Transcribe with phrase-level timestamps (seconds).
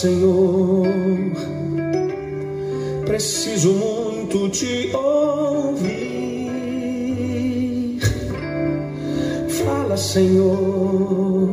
[0.00, 0.86] Senhor,
[3.04, 6.00] preciso muito te ouvir.
[9.62, 11.50] Fala, Senhor,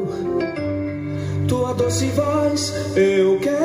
[1.45, 3.59] tua doce voz eu quero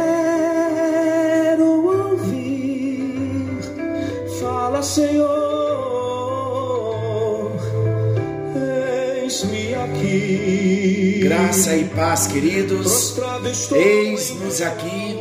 [2.10, 3.60] ouvir.
[4.40, 5.22] Fala, Senhor,
[9.22, 11.20] eis-me aqui.
[11.22, 12.82] Graça e paz, queridos.
[12.82, 13.78] Prostrado estou
[14.22, 15.18] Eis-nos aqui,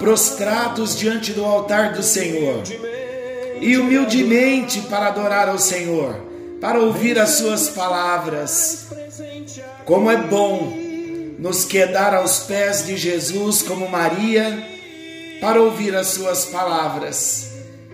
[0.00, 2.64] prostrados diante do altar do Senhor,
[3.60, 6.16] e humildemente para adorar ao Senhor,
[6.60, 8.88] para ouvir as Suas palavras.
[9.84, 10.72] Como é bom
[11.38, 14.66] nos quedar aos pés de Jesus, como Maria,
[15.40, 17.50] para ouvir as Suas palavras.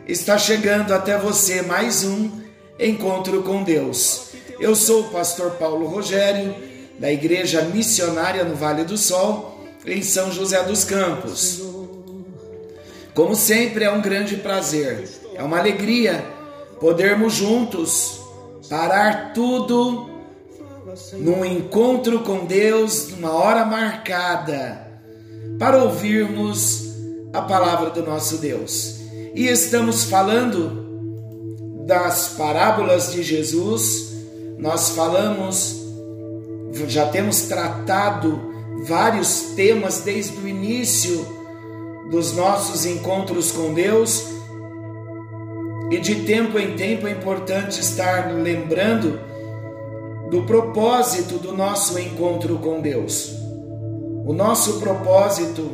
[0.08, 2.30] Está chegando até você mais um
[2.78, 4.30] encontro com Deus.
[4.58, 6.54] Eu sou o pastor Paulo Rogério,
[6.98, 9.49] da Igreja Missionária no Vale do Sol,
[9.86, 11.62] em São José dos Campos.
[13.14, 16.24] Como sempre, é um grande prazer, é uma alegria
[16.80, 18.20] podermos juntos
[18.68, 20.08] parar tudo
[21.14, 24.86] num encontro com Deus, numa hora marcada,
[25.58, 26.90] para ouvirmos
[27.32, 29.00] a palavra do nosso Deus.
[29.34, 30.88] E estamos falando
[31.86, 34.12] das parábolas de Jesus,
[34.58, 35.76] nós falamos,
[36.86, 38.49] já temos tratado
[38.82, 41.26] vários temas desde o início
[42.10, 44.26] dos nossos encontros com Deus.
[45.90, 49.20] E de tempo em tempo é importante estar lembrando
[50.30, 53.34] do propósito do nosso encontro com Deus.
[54.24, 55.68] O nosso propósito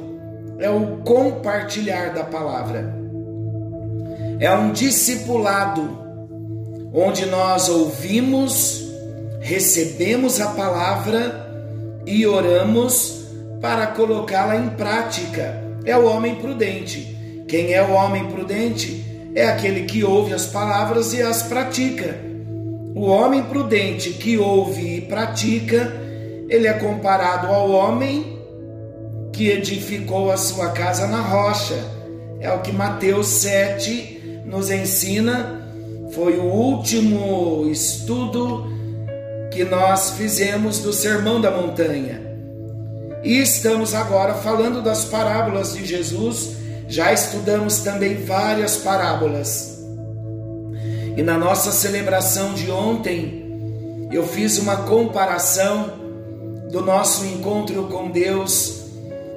[0.59, 2.95] é o compartilhar da palavra.
[4.41, 6.07] É um discipulado
[6.93, 8.91] onde nós ouvimos,
[9.41, 11.46] recebemos a palavra
[12.07, 13.27] e oramos
[13.61, 15.63] para colocá-la em prática.
[15.85, 17.45] É o homem prudente.
[17.49, 19.05] Quem é o homem prudente?
[19.35, 22.17] É aquele que ouve as palavras e as pratica.
[22.95, 25.93] O homem prudente que ouve e pratica,
[26.49, 28.39] ele é comparado ao homem
[29.33, 31.77] que edificou a sua casa na rocha.
[32.41, 35.61] É o que Mateus 7 nos ensina.
[36.13, 38.76] Foi o último estudo
[39.57, 42.21] que nós fizemos do Sermão da Montanha.
[43.25, 46.57] E estamos agora falando das parábolas de Jesus.
[46.87, 49.83] Já estudamos também várias parábolas.
[51.17, 55.91] E na nossa celebração de ontem, eu fiz uma comparação
[56.71, 58.85] do nosso encontro com Deus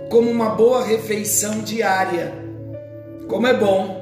[0.09, 2.33] como uma boa refeição diária.
[3.29, 3.97] Como é bom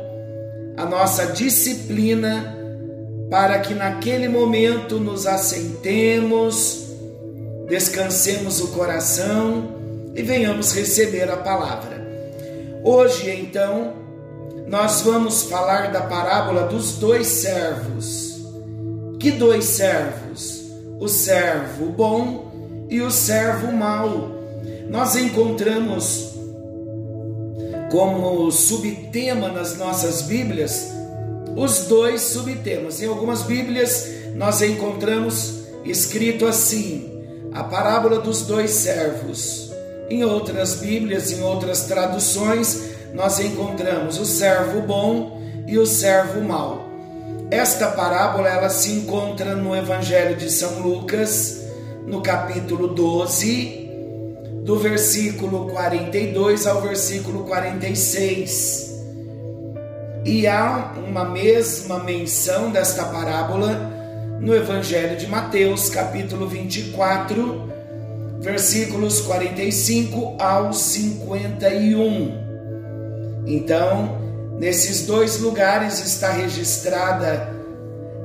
[0.75, 2.56] a nossa disciplina
[3.29, 6.87] para que naquele momento nos assentemos,
[7.67, 9.75] descansemos o coração
[10.15, 11.97] e venhamos receber a palavra.
[12.83, 13.93] Hoje, então,
[14.67, 18.37] nós vamos falar da parábola dos dois servos.
[19.19, 20.63] Que dois servos?
[20.99, 24.31] O servo bom e o servo mau.
[24.89, 26.33] Nós encontramos
[27.91, 30.96] como subtema nas nossas Bíblias
[31.57, 33.01] os dois subtemas.
[33.01, 39.73] Em algumas Bíblias nós encontramos escrito assim: a parábola dos dois servos.
[40.09, 46.87] Em outras Bíblias, em outras traduções, nós encontramos o servo bom e o servo mau.
[47.49, 51.61] Esta parábola ela se encontra no Evangelho de São Lucas,
[52.05, 53.89] no capítulo 12,
[54.63, 58.86] do versículo 42 ao versículo 46.
[60.27, 63.69] E há uma mesma menção desta parábola
[64.41, 67.71] no Evangelho de Mateus, capítulo 24,
[68.41, 72.33] versículos 45 ao 51.
[73.45, 74.17] Então,
[74.59, 77.49] nesses dois lugares está registrada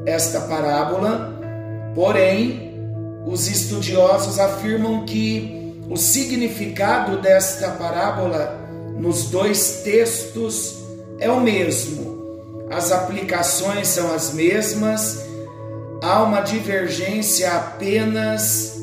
[0.04, 1.32] esta parábola,
[1.94, 2.74] porém,
[3.24, 8.58] os estudiosos afirmam que o significado desta parábola
[8.98, 10.81] nos dois textos
[11.22, 12.66] é o mesmo.
[12.68, 15.24] As aplicações são as mesmas,
[16.02, 18.76] há uma divergência apenas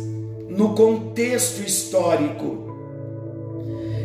[0.47, 2.69] no contexto histórico.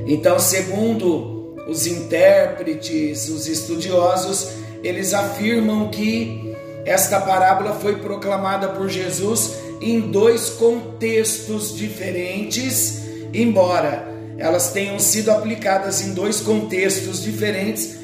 [0.07, 4.49] Então, segundo os intérpretes, os estudiosos,
[4.83, 6.55] eles afirmam que
[6.85, 13.01] esta parábola foi proclamada por Jesus em dois contextos diferentes,
[13.33, 18.04] embora elas tenham sido aplicadas em dois contextos diferentes,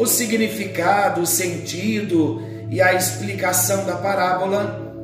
[0.00, 4.94] o significado, o sentido e a explicação da parábola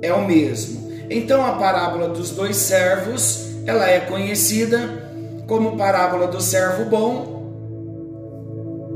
[0.00, 0.92] é o mesmo.
[1.10, 5.10] Então a parábola dos dois servos, ela é conhecida
[5.48, 7.34] como parábola do servo bom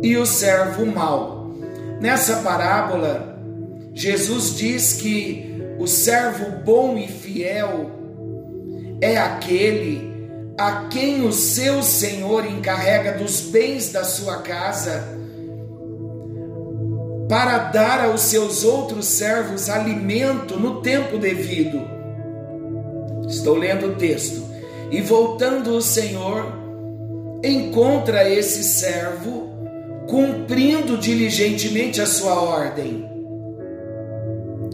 [0.00, 1.50] e o servo mau.
[2.00, 3.36] Nessa parábola,
[3.92, 7.90] Jesus diz que o servo bom e fiel
[9.00, 10.06] é aquele
[10.56, 15.17] a quem o seu senhor encarrega dos bens da sua casa
[17.28, 21.80] para dar aos seus outros servos alimento no tempo devido.
[23.28, 24.48] Estou lendo o texto.
[24.90, 26.50] E voltando o Senhor,
[27.44, 29.50] encontra esse servo
[30.08, 33.06] cumprindo diligentemente a sua ordem.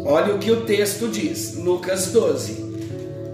[0.05, 2.63] Olha o que o texto diz, Lucas 12.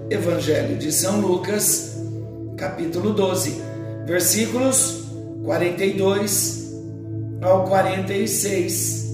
[0.09, 1.99] Evangelho de São Lucas,
[2.57, 3.61] capítulo 12,
[4.07, 5.05] versículos
[5.45, 6.75] 42
[7.43, 9.10] ao 46.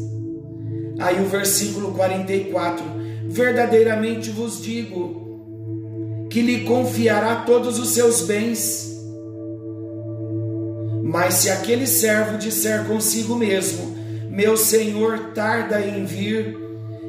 [0.98, 2.84] Aí o versículo 44:
[3.28, 5.26] Verdadeiramente vos digo
[6.30, 8.94] que lhe confiará todos os seus bens.
[11.02, 13.96] Mas se aquele servo disser consigo mesmo:
[14.30, 16.56] Meu senhor tarda em vir,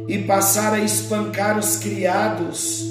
[0.07, 2.87] e passar a espancar os criados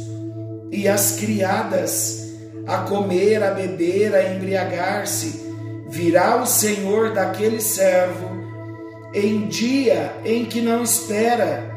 [0.71, 2.35] e as criadas,
[2.67, 5.41] a comer, a beber, a embriagar-se,
[5.89, 8.26] virá o senhor daquele servo
[9.15, 11.71] em dia em que não espera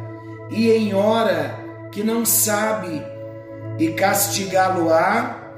[0.49, 1.57] e em hora
[1.91, 3.01] que não sabe
[3.77, 5.51] e castigá-lo-á,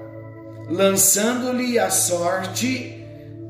[0.70, 3.04] lançando-lhe a sorte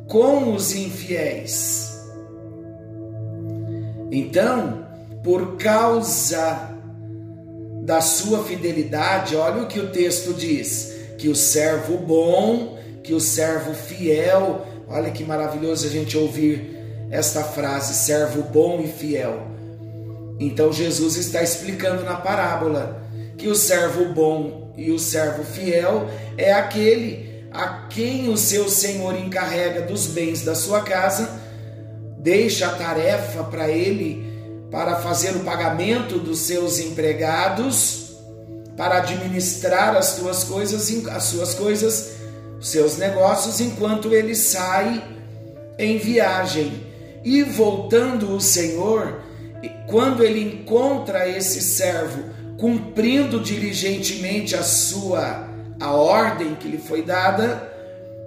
[0.08, 1.92] com os infiéis.
[4.12, 4.86] Então,
[5.24, 6.70] por causa
[7.84, 13.20] da sua fidelidade, olha o que o texto diz: que o servo bom, que o
[13.20, 16.81] servo fiel, olha que maravilhoso a gente ouvir
[17.12, 19.48] esta frase, servo bom e fiel.
[20.40, 23.04] Então Jesus está explicando na parábola
[23.38, 29.16] que o servo bom e o servo fiel é aquele a quem o seu senhor
[29.16, 31.30] encarrega dos bens da sua casa,
[32.18, 34.32] deixa a tarefa para ele
[34.72, 38.16] para fazer o pagamento dos seus empregados,
[38.78, 42.14] para administrar as suas coisas, as suas coisas,
[42.62, 45.04] seus negócios enquanto ele sai
[45.78, 46.91] em viagem.
[47.24, 49.22] E voltando o Senhor,
[49.88, 52.24] quando ele encontra esse servo
[52.58, 57.70] cumprindo diligentemente a sua a ordem que lhe foi dada,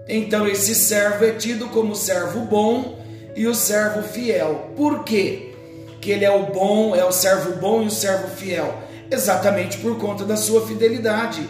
[0.09, 2.99] então esse servo é tido como servo bom
[3.37, 4.73] e o servo fiel.
[4.77, 5.55] Por quê?
[6.01, 8.75] Que ele é o bom, é o servo bom e o servo fiel,
[9.11, 11.49] exatamente por conta da sua fidelidade.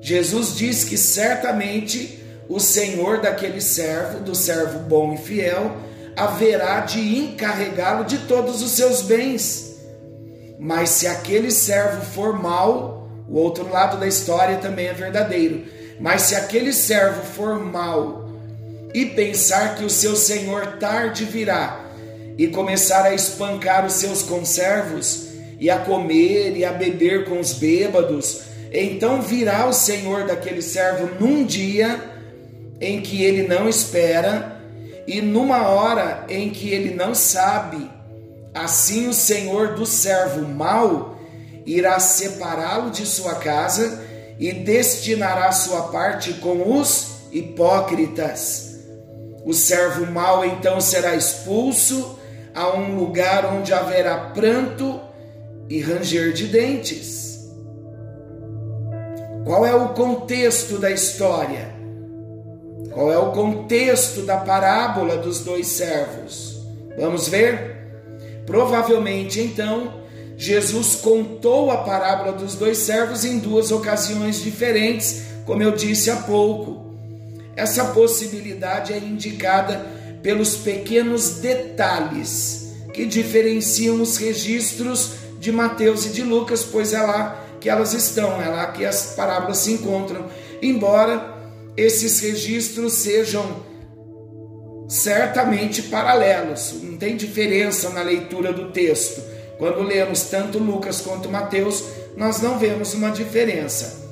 [0.00, 5.76] Jesus diz que certamente o Senhor daquele servo, do servo bom e fiel,
[6.18, 9.78] haverá de encarregá-lo de todos os seus bens.
[10.58, 15.64] Mas se aquele servo for mau, o outro lado da história também é verdadeiro.
[16.00, 18.28] Mas se aquele servo for mau
[18.92, 21.84] e pensar que o seu senhor tarde virá
[22.36, 25.28] e começar a espancar os seus conservos
[25.60, 28.42] e a comer e a beber com os bêbados,
[28.72, 32.00] então virá o senhor daquele servo num dia
[32.80, 34.57] em que ele não espera
[35.08, 37.98] e numa hora em que ele não sabe
[38.58, 41.16] Assim o senhor do servo mau
[41.64, 44.02] irá separá-lo de sua casa
[44.38, 48.78] e destinará sua parte com os hipócritas.
[49.44, 52.18] O servo mau então será expulso
[52.54, 55.00] a um lugar onde haverá pranto
[55.68, 57.48] e ranger de dentes.
[59.44, 61.77] Qual é o contexto da história?
[62.98, 66.60] Qual é o contexto da parábola dos dois servos?
[66.98, 67.76] Vamos ver?
[68.44, 70.00] Provavelmente então
[70.36, 76.16] Jesus contou a parábola dos dois servos em duas ocasiões diferentes, como eu disse há
[76.16, 76.92] pouco.
[77.54, 79.86] Essa possibilidade é indicada
[80.20, 87.44] pelos pequenos detalhes que diferenciam os registros de Mateus e de Lucas, pois é lá
[87.60, 90.26] que elas estão, é lá que as parábolas se encontram.
[90.60, 91.37] Embora
[91.78, 93.62] esses registros sejam
[94.88, 99.22] certamente paralelos, não tem diferença na leitura do texto.
[99.58, 101.84] Quando lemos tanto Lucas quanto Mateus,
[102.16, 104.08] nós não vemos uma diferença.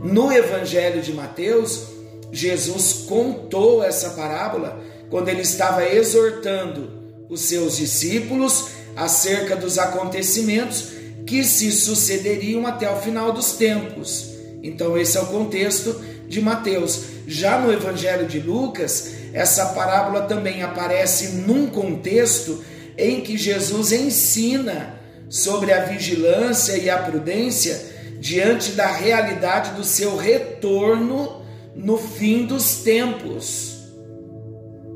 [0.00, 1.86] No Evangelho de Mateus,
[2.30, 6.88] Jesus contou essa parábola quando ele estava exortando
[7.28, 10.84] os seus discípulos acerca dos acontecimentos
[11.26, 14.30] que se sucederiam até o final dos tempos.
[14.62, 17.04] Então, esse é o contexto de Mateus.
[17.26, 22.64] Já no Evangelho de Lucas, essa parábola também aparece num contexto
[22.96, 24.98] em que Jesus ensina
[25.28, 31.42] sobre a vigilância e a prudência diante da realidade do seu retorno
[31.76, 33.90] no fim dos tempos.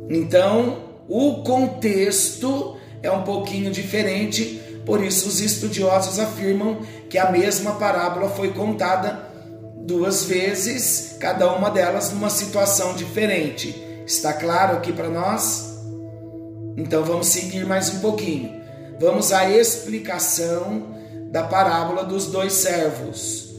[0.08, 6.78] Então, o contexto é um pouquinho diferente, por isso os estudiosos afirmam
[7.10, 9.25] que a mesma parábola foi contada
[9.86, 13.74] duas vezes, cada uma delas numa situação diferente.
[14.04, 15.78] Está claro aqui para nós?
[16.76, 18.60] Então vamos seguir mais um pouquinho.
[19.00, 20.94] Vamos à explicação
[21.30, 23.54] da parábola dos dois servos.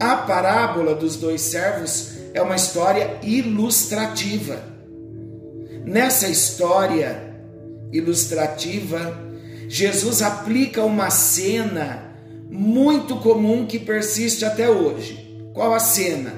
[0.00, 4.58] A parábola dos dois servos é uma história ilustrativa.
[5.84, 7.34] Nessa história
[7.92, 9.18] ilustrativa,
[9.68, 12.14] Jesus aplica uma cena
[12.48, 15.29] muito comum que persiste até hoje.
[15.54, 16.34] Qual a cena?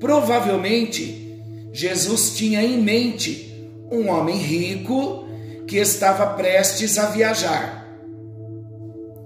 [0.00, 1.40] Provavelmente
[1.72, 5.26] Jesus tinha em mente um homem rico
[5.66, 7.86] que estava prestes a viajar.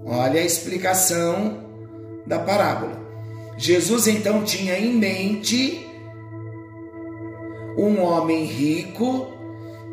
[0.05, 1.65] Olha a explicação
[2.25, 3.05] da parábola.
[3.57, 5.85] Jesus então tinha em mente
[7.77, 9.27] um homem rico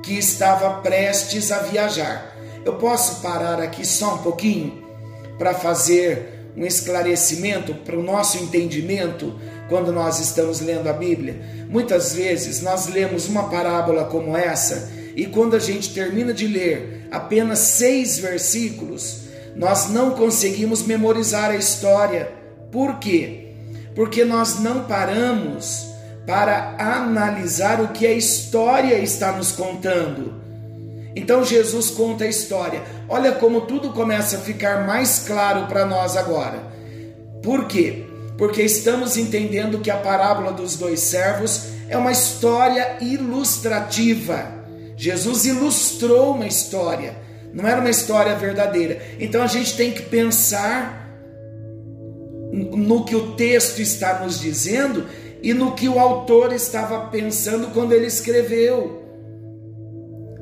[0.03, 2.37] que estava prestes a viajar.
[2.65, 4.85] Eu posso parar aqui só um pouquinho
[5.39, 11.41] para fazer um esclarecimento para o nosso entendimento quando nós estamos lendo a Bíblia.
[11.69, 17.07] Muitas vezes nós lemos uma parábola como essa e quando a gente termina de ler
[17.11, 19.23] apenas seis versículos,
[19.55, 22.33] nós não conseguimos memorizar a história.
[22.71, 23.53] Por quê?
[23.95, 25.87] Porque nós não paramos
[26.27, 30.44] para analisar o que a história está nos contando.
[31.17, 32.83] Então Jesus conta a história.
[33.09, 36.61] Olha como tudo começa a ficar mais claro para nós agora.
[37.43, 38.05] Por quê?
[38.37, 44.65] Porque estamos entendendo que a parábola dos dois servos é uma história ilustrativa.
[44.97, 47.17] Jesus ilustrou uma história,
[47.53, 49.01] não era uma história verdadeira.
[49.21, 51.05] Então a gente tem que pensar
[52.53, 55.07] no que o texto está nos dizendo
[55.43, 59.04] e no que o autor estava pensando quando ele escreveu.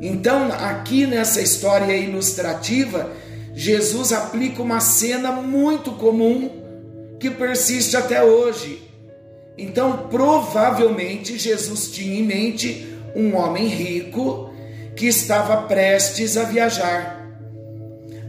[0.03, 3.13] Então, aqui nessa história ilustrativa,
[3.55, 6.51] Jesus aplica uma cena muito comum
[7.21, 8.83] que persiste até hoje.
[9.57, 14.53] Então, provavelmente, Jesus tinha em mente um homem rico
[14.97, 17.31] que estava prestes a viajar.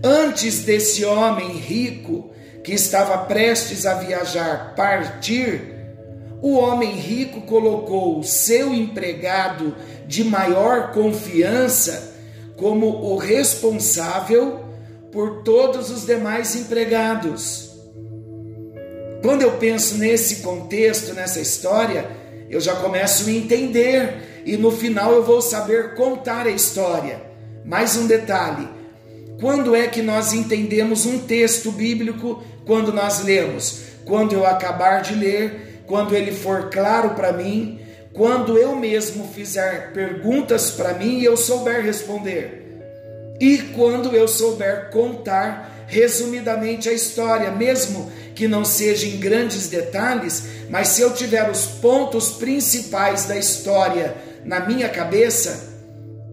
[0.03, 2.29] Antes desse homem rico
[2.63, 5.73] que estava prestes a viajar partir,
[6.39, 9.73] o homem rico colocou o seu empregado
[10.07, 12.13] de maior confiança
[12.55, 14.59] como o responsável
[15.11, 17.71] por todos os demais empregados.
[19.21, 22.09] Quando eu penso nesse contexto, nessa história,
[22.49, 27.21] eu já começo a entender e no final eu vou saber contar a história.
[27.65, 28.67] Mais um detalhe:
[29.39, 33.83] quando é que nós entendemos um texto bíblico quando nós lemos?
[34.05, 37.79] Quando eu acabar de ler quando ele for claro para mim,
[38.13, 42.63] quando eu mesmo fizer perguntas para mim e eu souber responder.
[43.39, 50.43] E quando eu souber contar resumidamente a história, mesmo que não seja em grandes detalhes,
[50.69, 54.15] mas se eu tiver os pontos principais da história
[54.45, 55.73] na minha cabeça,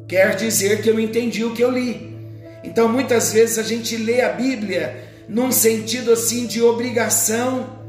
[0.06, 2.16] quer dizer que eu entendi o que eu li.
[2.62, 7.79] Então muitas vezes a gente lê a Bíblia num sentido assim de obrigação,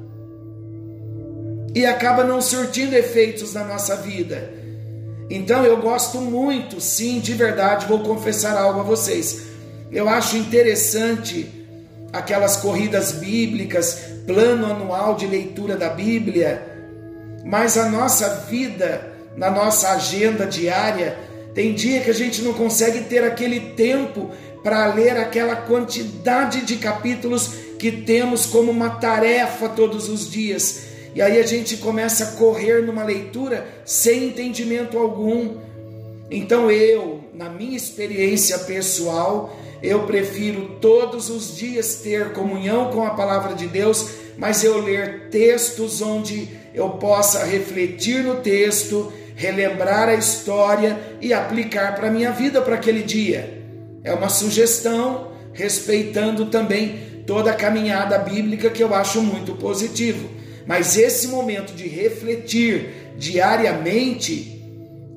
[1.74, 4.52] e acaba não surtindo efeitos na nossa vida.
[5.30, 9.44] Então eu gosto muito, sim, de verdade, vou confessar algo a vocês.
[9.92, 11.50] Eu acho interessante
[12.12, 13.98] aquelas corridas bíblicas,
[14.28, 16.68] plano anual de leitura da Bíblia,
[17.46, 21.18] mas a nossa vida, na nossa agenda diária,
[21.54, 24.32] tem dia que a gente não consegue ter aquele tempo
[24.64, 30.91] para ler aquela quantidade de capítulos que temos como uma tarefa todos os dias.
[31.14, 35.58] E aí a gente começa a correr numa leitura sem entendimento algum.
[36.30, 39.54] Então eu, na minha experiência pessoal,
[39.84, 45.30] eu prefiro todos os dias ter comunhão com a palavra de Deus, mas eu ler
[45.30, 52.32] textos onde eu possa refletir no texto, relembrar a história e aplicar para a minha
[52.32, 53.62] vida para aquele dia.
[54.04, 60.41] É uma sugestão, respeitando também toda a caminhada bíblica que eu acho muito positivo.
[60.72, 64.64] Mas esse momento de refletir diariamente,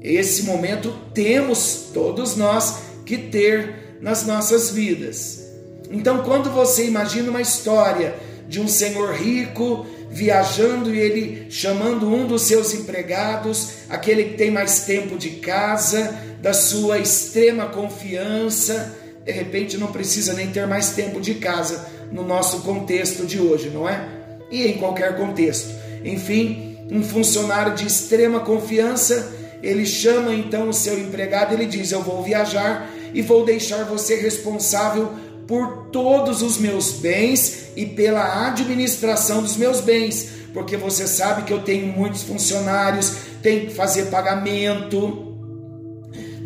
[0.03, 5.45] esse momento temos todos nós que ter nas nossas vidas.
[5.93, 8.17] Então, quando você imagina uma história
[8.49, 14.51] de um senhor rico viajando e ele chamando um dos seus empregados, aquele que tem
[14.51, 18.93] mais tempo de casa, da sua extrema confiança.
[19.25, 23.71] De repente não precisa nem ter mais tempo de casa no nosso contexto de hoje,
[23.71, 24.24] não é?
[24.51, 25.69] E em qualquer contexto.
[26.05, 29.33] Enfim, um funcionário de extrema confiança,
[29.63, 34.17] ele chama então o seu empregado, ele diz: "Eu vou viajar e vou deixar você
[34.17, 35.11] responsável
[35.47, 41.53] por todos os meus bens e pela administração dos meus bens, porque você sabe que
[41.53, 45.37] eu tenho muitos funcionários, tem que fazer pagamento,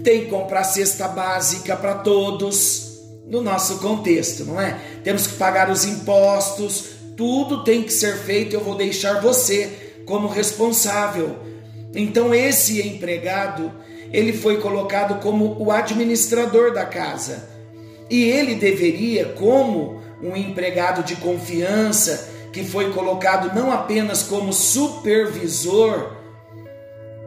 [0.02, 2.88] tem que comprar cesta básica para todos,
[3.26, 4.78] no nosso contexto, não é?
[5.04, 9.68] Temos que pagar os impostos, tudo tem que ser feito, eu vou deixar você
[10.06, 11.36] como responsável.
[11.92, 13.72] Então esse empregado,
[14.12, 17.50] ele foi colocado como o administrador da casa
[18.08, 26.12] e ele deveria, como um empregado de confiança, que foi colocado não apenas como supervisor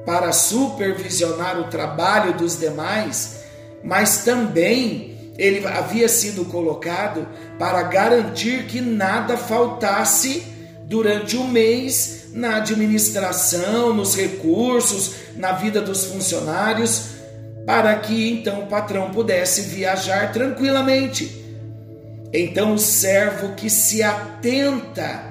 [0.05, 3.41] para supervisionar o trabalho dos demais,
[3.83, 10.43] mas também ele havia sido colocado para garantir que nada faltasse
[10.85, 17.21] durante o mês na administração, nos recursos, na vida dos funcionários
[17.65, 21.39] para que então o patrão pudesse viajar tranquilamente.
[22.33, 25.23] Então o servo que se atenta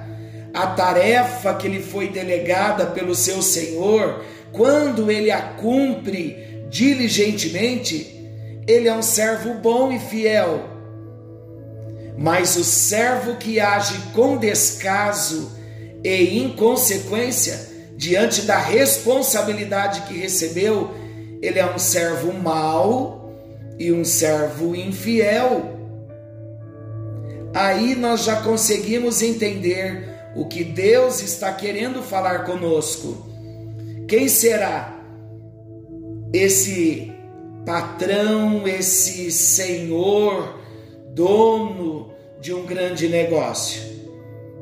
[0.53, 8.20] à tarefa que lhe foi delegada pelo seu senhor, quando ele a cumpre diligentemente,
[8.67, 10.69] ele é um servo bom e fiel.
[12.17, 15.51] Mas o servo que age com descaso
[16.03, 20.91] e inconsequência diante da responsabilidade que recebeu,
[21.41, 23.33] ele é um servo mau
[23.77, 25.79] e um servo infiel.
[27.53, 33.27] Aí nós já conseguimos entender o que Deus está querendo falar conosco.
[34.07, 34.97] Quem será
[36.33, 37.11] esse
[37.65, 40.59] patrão, esse senhor,
[41.13, 43.81] dono de um grande negócio?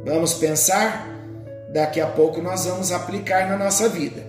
[0.06, 1.08] Vamos pensar?
[1.74, 4.28] Daqui a pouco nós vamos aplicar na nossa vida.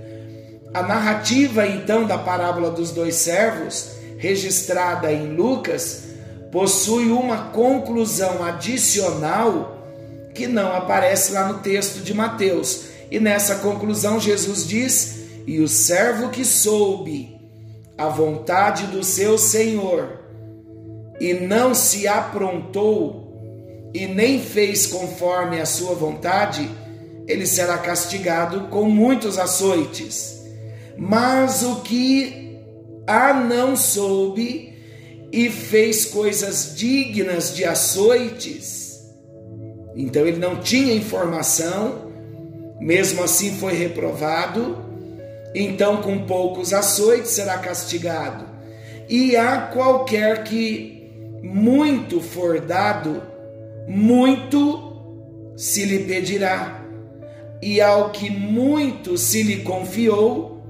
[0.72, 6.04] A narrativa então da parábola dos dois servos, registrada em Lucas,
[6.52, 9.78] possui uma conclusão adicional
[10.34, 12.84] que não aparece lá no texto de Mateus.
[13.10, 17.39] E nessa conclusão, Jesus diz: E o servo que soube
[18.00, 20.20] a vontade do seu senhor
[21.20, 26.66] e não se aprontou e nem fez conforme a sua vontade,
[27.28, 30.42] ele será castigado com muitos açoites.
[30.96, 32.58] Mas o que
[33.06, 34.72] a não soube
[35.30, 38.98] e fez coisas dignas de açoites,
[39.94, 42.10] então ele não tinha informação,
[42.80, 44.89] mesmo assim foi reprovado,
[45.54, 48.46] então com poucos açoites será castigado.
[49.08, 53.22] E a qualquer que muito for dado,
[53.88, 56.84] muito se lhe pedirá,
[57.60, 60.62] e ao que muito se lhe confiou,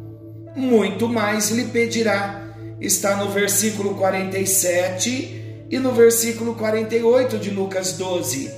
[0.56, 2.42] muito mais lhe pedirá.
[2.80, 8.50] Está no versículo 47 e no versículo 48 de Lucas 12.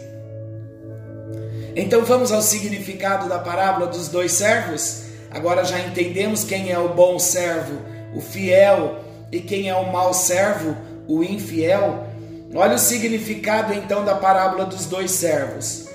[1.74, 5.02] Então vamos ao significado da parábola dos dois servos.
[5.33, 7.79] Agora já entendemos quem é o bom servo,
[8.14, 9.01] o fiel,
[9.33, 10.77] e quem é o mau servo,
[11.09, 12.07] o infiel.
[12.55, 15.88] Olha o significado então da parábola dos dois servos.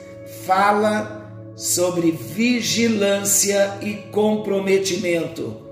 [0.46, 5.68] Fala sobre vigilância e comprometimento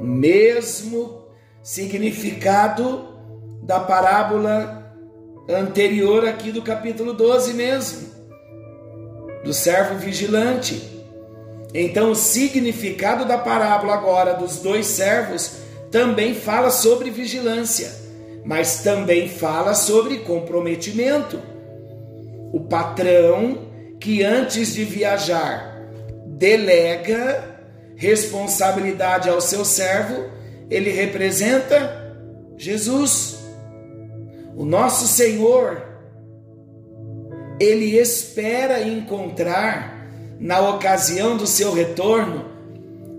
[0.00, 1.24] mesmo
[1.62, 3.08] significado
[3.62, 4.82] da parábola
[5.48, 8.08] anterior aqui do capítulo 12 mesmo,
[9.44, 10.93] do servo vigilante.
[11.74, 15.56] Então, o significado da parábola agora dos dois servos
[15.90, 17.90] também fala sobre vigilância,
[18.44, 21.42] mas também fala sobre comprometimento.
[22.52, 23.58] O patrão
[23.98, 25.74] que antes de viajar
[26.26, 27.54] delega
[27.96, 30.30] responsabilidade ao seu servo,
[30.70, 32.04] ele representa
[32.56, 33.38] Jesus,
[34.56, 35.82] o nosso Senhor.
[37.60, 39.93] Ele espera encontrar,
[40.44, 42.44] na ocasião do seu retorno,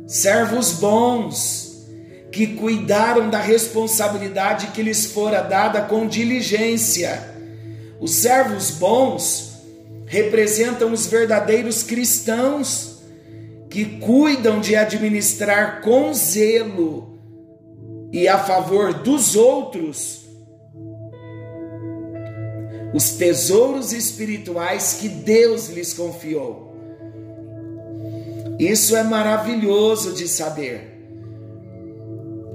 [0.05, 1.87] servos bons,
[2.31, 7.35] que cuidaram da responsabilidade que lhes fora dada com diligência.
[7.99, 9.55] Os servos bons
[10.05, 12.99] representam os verdadeiros cristãos
[13.71, 17.17] que cuidam de administrar com zelo
[18.11, 20.25] e a favor dos outros
[22.93, 26.64] os tesouros espirituais que Deus lhes confiou.
[28.59, 30.95] Isso é maravilhoso de saber,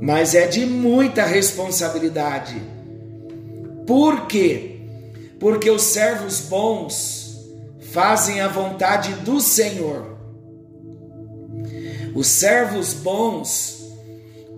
[0.00, 2.60] mas é de muita responsabilidade.
[3.86, 4.78] Por quê?
[5.38, 7.20] Porque os servos bons
[7.92, 10.16] fazem a vontade do Senhor.
[12.14, 13.80] Os servos bons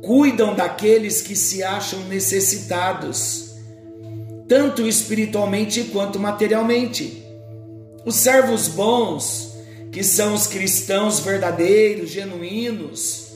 [0.02, 3.54] cuidam daqueles que se acham necessitados,
[4.48, 7.24] tanto espiritualmente quanto materialmente.
[8.04, 9.51] Os servos bons,
[9.92, 13.32] que são os cristãos verdadeiros, genuínos,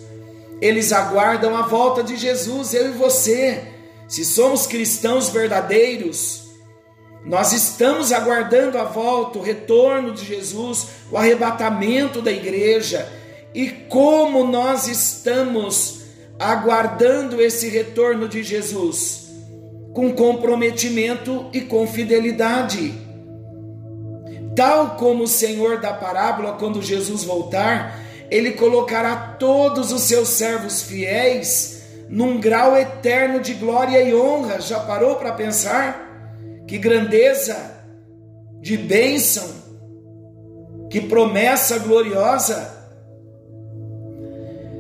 [0.61, 3.63] eles aguardam a volta de Jesus, eu e você.
[4.09, 6.47] Se somos cristãos verdadeiros,
[7.27, 13.07] nós estamos aguardando a volta, o retorno de Jesus, o arrebatamento da igreja.
[13.55, 16.05] E como nós estamos
[16.39, 19.27] aguardando esse retorno de Jesus?
[19.93, 23.06] Com comprometimento e com fidelidade.
[24.57, 30.83] Tal como o Senhor da parábola, quando Jesus voltar, ele colocará todos os seus servos
[30.83, 34.59] fiéis num grau eterno de glória e honra.
[34.61, 36.05] Já parou para pensar?
[36.67, 37.57] Que grandeza
[38.61, 39.47] de bênção,
[40.91, 42.75] que promessa gloriosa.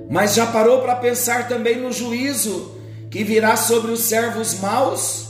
[0.09, 5.26] Mas já parou para pensar também no juízo que virá sobre os servos maus?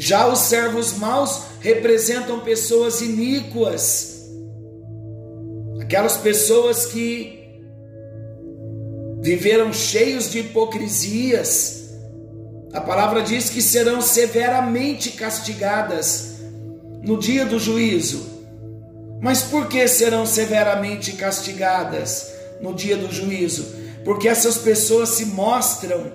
[0.00, 4.30] Já os servos maus representam pessoas iníquas,
[5.78, 7.38] aquelas pessoas que
[9.20, 11.90] viveram cheios de hipocrisias,
[12.72, 16.36] a palavra diz que serão severamente castigadas
[17.02, 18.24] no dia do juízo.
[19.20, 22.32] Mas por que serão severamente castigadas
[22.62, 23.66] no dia do juízo?
[24.02, 26.10] Porque essas pessoas se mostram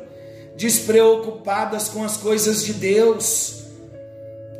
[0.57, 3.64] despreocupadas com as coisas de Deus.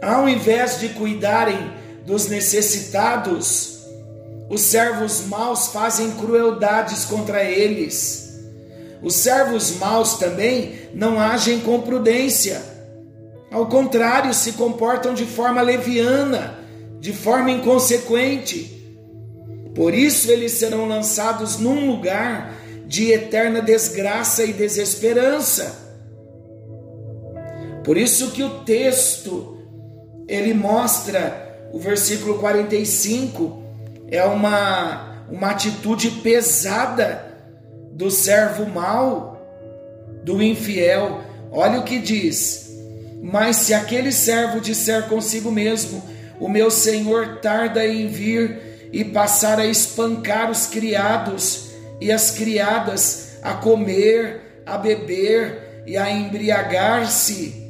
[0.02, 1.72] Ao invés de cuidarem
[2.06, 3.80] dos necessitados,
[4.50, 8.26] os servos maus fazem crueldades contra eles
[9.06, 12.60] os servos maus também não agem com prudência.
[13.52, 16.58] Ao contrário, se comportam de forma leviana,
[17.00, 18.72] de forma inconsequente.
[19.76, 22.56] Por isso eles serão lançados num lugar
[22.88, 25.84] de eterna desgraça e desesperança.
[27.84, 29.55] Por isso que o texto
[30.28, 33.64] ele mostra o versículo 45
[34.10, 37.26] é uma uma atitude pesada
[37.92, 39.42] do servo mau,
[40.24, 41.22] do infiel.
[41.52, 42.70] Olha o que diz:
[43.22, 46.04] Mas se aquele servo disser consigo mesmo:
[46.40, 53.38] O meu senhor tarda em vir, e passar a espancar os criados e as criadas,
[53.42, 57.65] a comer, a beber e a embriagar-se,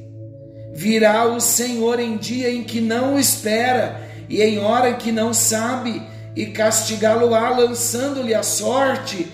[0.76, 6.02] virá o Senhor em dia em que não espera e em hora que não sabe,
[6.36, 9.26] e castigá-lo-á, lançando-lhe a sorte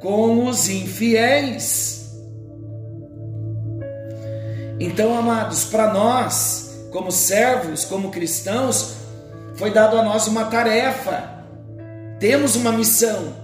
[0.00, 2.14] com os infiéis.
[4.78, 8.94] Então, amados, para nós, como servos, como cristãos,
[9.54, 11.44] foi dado a nós uma tarefa,
[12.20, 13.34] temos uma missão.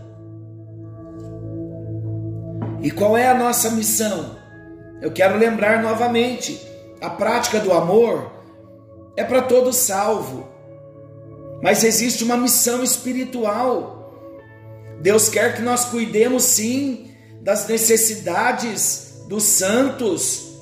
[2.82, 4.36] E qual é a nossa missão?
[5.02, 6.69] Eu quero lembrar novamente:
[7.00, 8.30] a prática do amor
[9.16, 10.48] é para todo salvo,
[11.62, 13.96] mas existe uma missão espiritual.
[15.00, 17.10] Deus quer que nós cuidemos sim
[17.40, 20.58] das necessidades dos santos,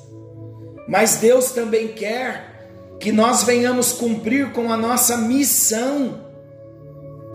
[0.87, 6.25] mas Deus também quer que nós venhamos cumprir com a nossa missão.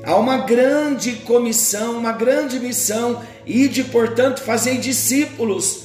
[0.02, 5.84] Há uma grande comissão, uma grande missão, e de, portanto, fazer discípulos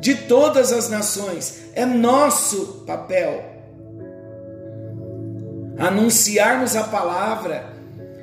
[0.00, 1.60] de todas as nações.
[1.74, 3.44] É nosso papel.
[5.78, 7.72] Anunciarmos a palavra,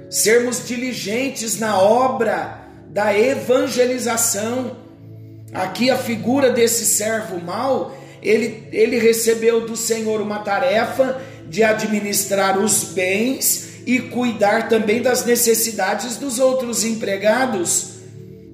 [0.10, 4.78] sermos diligentes na obra da evangelização.
[5.54, 12.60] Aqui a figura desse servo mau, ele, ele recebeu do Senhor uma tarefa de administrar
[12.60, 17.92] os bens e cuidar também das necessidades dos outros empregados.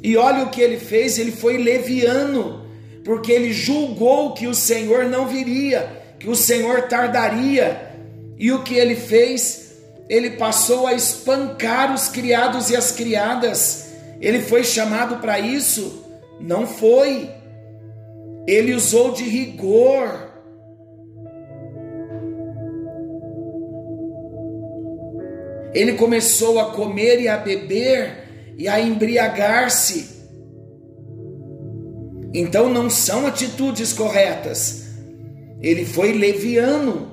[0.03, 2.62] E olha o que ele fez, ele foi leviano,
[3.03, 7.91] porque ele julgou que o Senhor não viria, que o Senhor tardaria.
[8.37, 9.63] E o que ele fez?
[10.09, 13.93] ele passou a espancar os criados e as criadas.
[14.19, 16.05] Ele foi chamado para isso?
[16.39, 17.29] Não foi.
[18.45, 20.31] Ele usou de rigor.
[25.73, 30.22] Ele começou a comer e a beber e a embriagar-se.
[32.33, 34.83] Então não são atitudes corretas.
[35.61, 37.11] Ele foi leviano.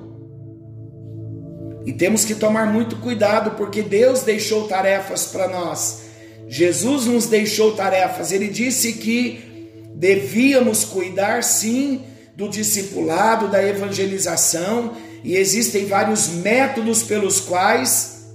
[1.85, 6.01] E temos que tomar muito cuidado, porque Deus deixou tarefas para nós.
[6.47, 12.03] Jesus nos deixou tarefas, ele disse que devíamos cuidar sim
[12.35, 18.25] do discipulado, da evangelização, e existem vários métodos pelos quais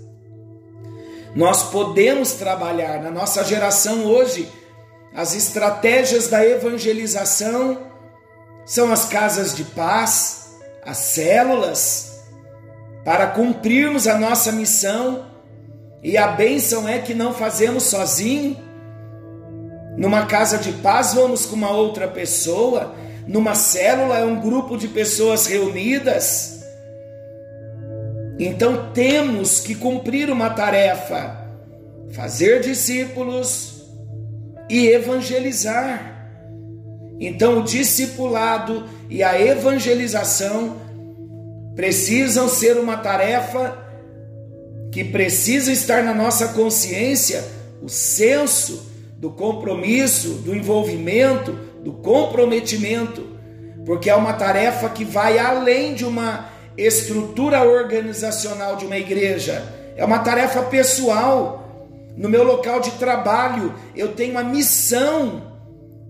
[1.35, 3.03] nós podemos trabalhar.
[3.03, 4.49] Na nossa geração hoje,
[5.17, 7.79] as estratégias da evangelização
[8.67, 12.21] são as casas de paz, as células,
[13.03, 15.25] para cumprirmos a nossa missão
[16.03, 18.59] e a bênção é que não fazemos sozinho.
[19.97, 22.95] Numa casa de paz, vamos com uma outra pessoa.
[23.27, 26.61] Numa célula, é um grupo de pessoas reunidas.
[28.39, 31.49] Então temos que cumprir uma tarefa:
[32.13, 33.76] fazer discípulos
[34.69, 36.15] e evangelizar.
[37.19, 40.77] Então, o discipulado e a evangelização
[41.75, 43.77] precisam ser uma tarefa
[44.93, 47.45] que precisa estar na nossa consciência
[47.83, 51.53] o senso do compromisso, do envolvimento,
[51.83, 53.27] do comprometimento,
[53.85, 59.63] porque é uma tarefa que vai além de uma estrutura organizacional de uma igreja,
[59.97, 61.66] é uma tarefa pessoal.
[62.17, 65.53] No meu local de trabalho, eu tenho a missão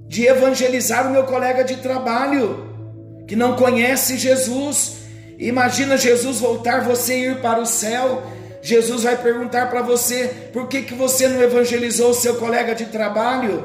[0.07, 4.99] de evangelizar o meu colega de trabalho que não conhece Jesus.
[5.39, 8.23] Imagina Jesus voltar, você ir para o céu
[8.67, 12.87] Jesus vai perguntar para você: por que, que você não evangelizou o seu colega de
[12.87, 13.65] trabalho?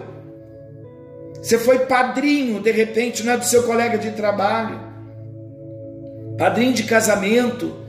[1.41, 4.79] Você foi padrinho, de repente, não é do seu colega de trabalho,
[6.37, 7.80] padrinho de casamento.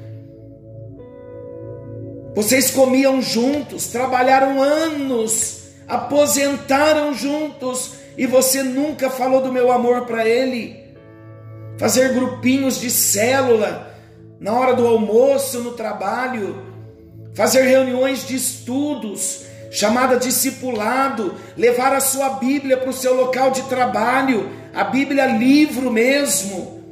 [2.35, 10.27] Vocês comiam juntos, trabalharam anos, aposentaram juntos e você nunca falou do meu amor para
[10.27, 10.83] ele.
[11.79, 13.95] Fazer grupinhos de célula
[14.40, 16.73] na hora do almoço, no trabalho
[17.35, 23.62] fazer reuniões de estudos, chamada discipulado, levar a sua Bíblia para o seu local de
[23.62, 26.83] trabalho, a Bíblia livro mesmo.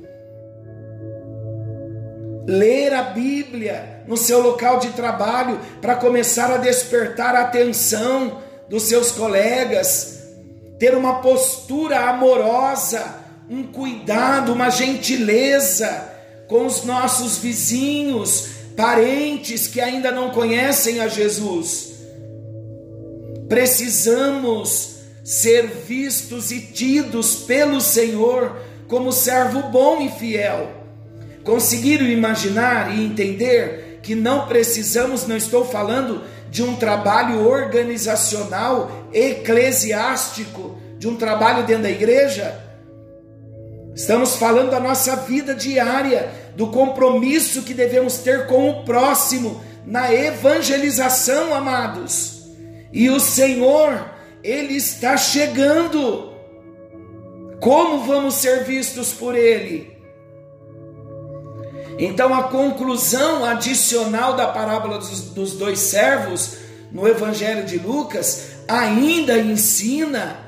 [2.47, 8.83] Ler a Bíblia no seu local de trabalho para começar a despertar a atenção dos
[8.83, 10.19] seus colegas,
[10.81, 13.05] ter uma postura amorosa,
[13.49, 16.11] um cuidado, uma gentileza
[16.49, 21.93] com os nossos vizinhos, parentes que ainda não conhecem a Jesus.
[23.49, 28.57] Precisamos ser vistos e tidos pelo Senhor
[28.89, 30.69] como servo bom e fiel.
[31.45, 40.79] Conseguiram imaginar e entender que não precisamos, não estou falando de um trabalho organizacional, eclesiástico,
[40.99, 42.61] de um trabalho dentro da igreja.
[43.95, 50.13] Estamos falando da nossa vida diária, do compromisso que devemos ter com o próximo na
[50.13, 52.45] evangelização, amados.
[52.93, 54.11] E o Senhor,
[54.43, 56.31] Ele está chegando.
[57.61, 60.00] Como vamos ser vistos por Ele?
[62.03, 66.57] Então, a conclusão adicional da parábola dos, dos dois servos
[66.91, 70.39] no Evangelho de Lucas ainda ensina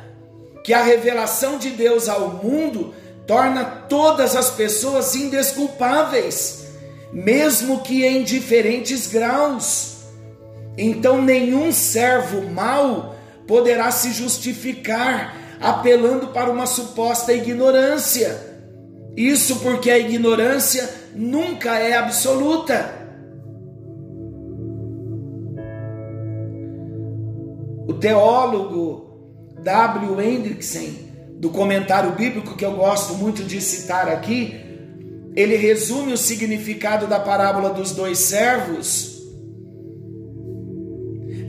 [0.64, 2.94] que a revelação de Deus ao mundo
[3.26, 6.68] torna todas as pessoas indesculpáveis,
[7.12, 9.96] mesmo que em diferentes graus.
[10.78, 13.14] Então, nenhum servo mau
[13.46, 18.40] poderá se justificar apelando para uma suposta ignorância.
[19.14, 23.00] Isso porque a ignorância nunca é absoluta.
[27.86, 29.12] O teólogo
[29.62, 30.20] W.
[30.20, 30.88] Hendrickson
[31.38, 34.60] do comentário bíblico que eu gosto muito de citar aqui,
[35.34, 39.12] ele resume o significado da parábola dos dois servos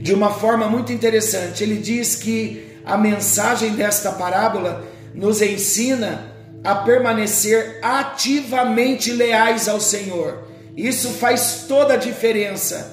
[0.02, 1.62] de uma forma muito interessante.
[1.62, 6.33] Ele diz que a mensagem desta parábola nos ensina
[6.64, 10.48] a permanecer ativamente leais ao Senhor.
[10.76, 12.90] Isso faz toda a diferença.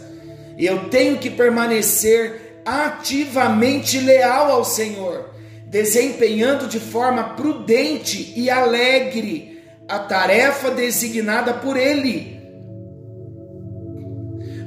[0.57, 5.31] Eu tenho que permanecer ativamente leal ao Senhor
[5.71, 12.41] desempenhando de forma prudente e alegre a tarefa designada por ele,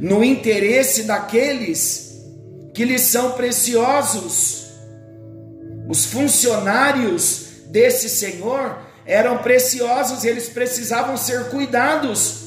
[0.00, 2.24] no interesse daqueles
[2.72, 4.64] que lhes são preciosos.
[5.86, 12.44] Os funcionários desse Senhor eram preciosos, eles precisavam ser cuidados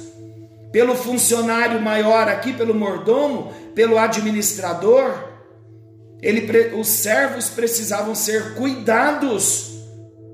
[0.72, 5.28] pelo funcionário maior aqui, pelo mordomo, pelo administrador
[6.22, 9.78] ele, os servos precisavam ser cuidados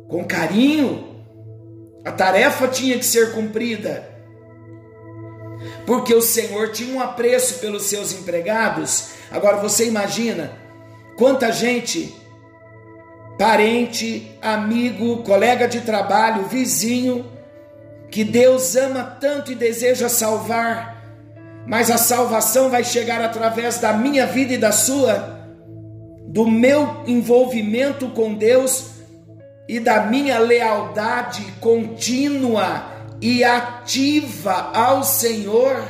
[0.08, 1.26] com carinho.
[2.06, 4.10] A tarefa tinha que ser cumprida.
[5.86, 9.10] Porque o Senhor tinha um apreço pelos seus empregados.
[9.32, 10.64] Agora você imagina
[11.18, 12.12] Quanta gente,
[13.38, 17.26] parente, amigo, colega de trabalho, vizinho,
[18.12, 21.04] que Deus ama tanto e deseja salvar,
[21.66, 25.40] mas a salvação vai chegar através da minha vida e da sua,
[26.28, 28.92] do meu envolvimento com Deus
[29.68, 32.86] e da minha lealdade contínua
[33.22, 35.82] e ativa ao Senhor.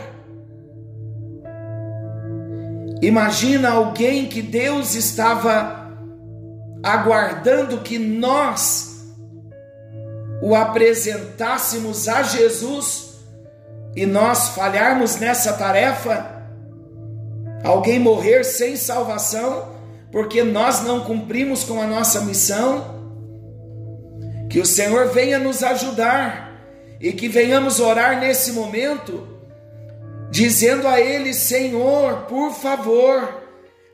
[3.02, 5.83] Imagina alguém que Deus estava
[6.84, 8.94] aguardando que nós
[10.42, 13.14] o apresentássemos a Jesus
[13.96, 16.44] e nós falharmos nessa tarefa,
[17.64, 19.72] alguém morrer sem salvação,
[20.12, 22.92] porque nós não cumprimos com a nossa missão.
[24.50, 26.52] Que o Senhor venha nos ajudar
[27.00, 29.28] e que venhamos orar nesse momento,
[30.30, 33.42] dizendo a Ele: Senhor, por favor,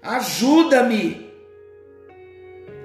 [0.02, 1.29] ajuda-me.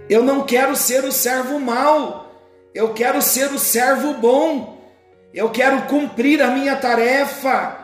[0.08, 2.30] Eu não quero ser o servo mau,
[2.74, 4.78] eu quero ser o servo bom,
[5.32, 7.78] eu quero cumprir a minha tarefa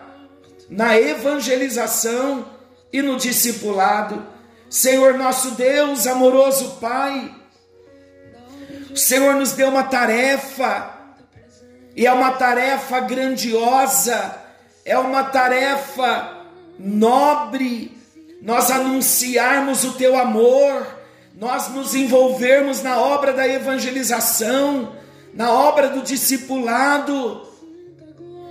[0.69, 2.47] na evangelização
[2.93, 4.27] e no discipulado.
[4.69, 7.35] Senhor nosso Deus, amoroso Pai,
[8.93, 10.95] o Senhor nos deu uma tarefa,
[11.97, 14.37] e é uma tarefa grandiosa,
[14.85, 16.37] é uma tarefa
[16.79, 17.97] nobre,
[18.43, 21.00] nós anunciarmos o teu amor,
[21.41, 24.93] nós nos envolvermos na obra da evangelização,
[25.33, 27.49] na obra do discipulado,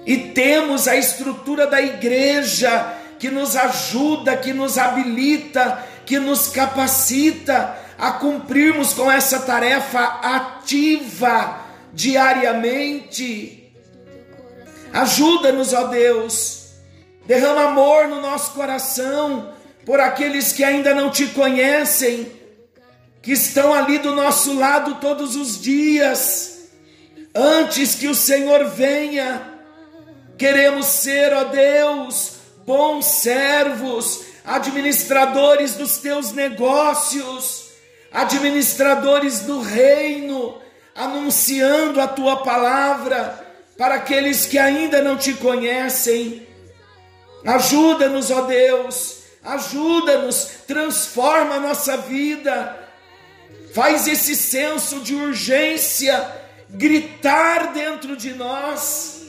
[0.07, 7.77] e temos a estrutura da igreja que nos ajuda, que nos habilita, que nos capacita
[7.95, 11.59] a cumprirmos com essa tarefa ativa
[11.93, 13.71] diariamente.
[14.91, 16.71] Ajuda-nos, ó Deus,
[17.27, 19.53] derrama amor no nosso coração
[19.85, 22.38] por aqueles que ainda não te conhecem,
[23.21, 26.69] que estão ali do nosso lado todos os dias,
[27.35, 29.59] antes que o Senhor venha.
[30.37, 32.33] Queremos ser, ó Deus,
[32.65, 37.69] bons servos, administradores dos teus negócios
[38.11, 40.59] administradores do reino,
[40.95, 46.47] anunciando a tua palavra para aqueles que ainda não te conhecem.
[47.45, 52.88] Ajuda-nos, ó Deus, ajuda-nos, transforma a nossa vida,
[53.73, 59.23] faz esse senso de urgência gritar dentro de nós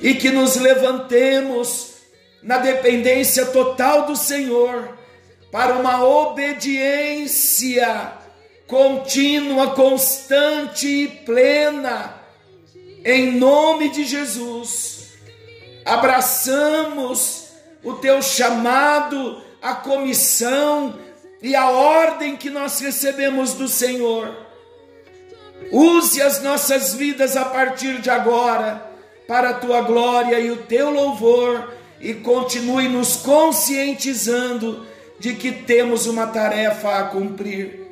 [0.00, 1.94] e que nos levantemos
[2.42, 4.98] na dependência total do Senhor
[5.52, 8.12] para uma obediência
[8.66, 12.14] contínua, constante e plena,
[13.04, 15.10] em nome de Jesus.
[15.84, 17.48] Abraçamos
[17.82, 20.96] o teu chamado, a comissão
[21.42, 24.34] e a ordem que nós recebemos do Senhor.
[25.72, 28.90] Use as nossas vidas a partir de agora
[29.26, 34.86] para a tua glória e o teu louvor e continue nos conscientizando
[35.18, 37.86] de que temos uma tarefa a cumprir.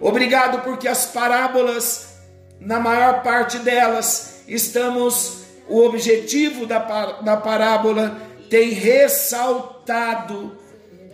[0.00, 2.18] Obrigado porque as parábolas,
[2.60, 6.78] na maior parte delas, estamos, o objetivo da,
[7.22, 10.56] da parábola tem ressaltado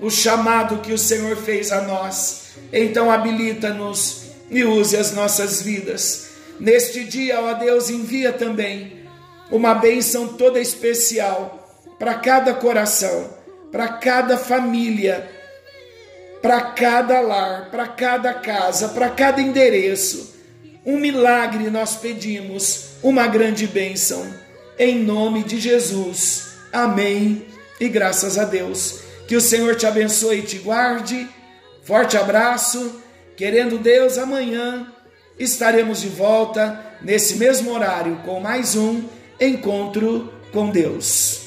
[0.02, 2.42] o chamado que o Senhor fez a nós.
[2.70, 6.32] Então habilita-nos e use as nossas vidas.
[6.60, 9.06] Neste dia, ó Deus, envia também
[9.50, 11.66] uma bênção toda especial
[11.98, 13.30] para cada coração,
[13.70, 15.30] para cada família
[16.42, 20.34] para cada lar, para cada casa, para cada endereço.
[20.84, 24.26] Um milagre nós pedimos, uma grande bênção.
[24.76, 26.56] Em nome de Jesus.
[26.72, 27.46] Amém.
[27.78, 28.98] E graças a Deus.
[29.32, 31.26] Que o Senhor te abençoe e te guarde.
[31.84, 33.00] Forte abraço.
[33.34, 34.92] Querendo Deus, amanhã
[35.38, 39.02] estaremos de volta nesse mesmo horário com mais um
[39.40, 41.41] encontro com Deus.